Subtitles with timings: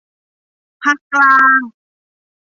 [0.83, 1.59] พรรคกลาง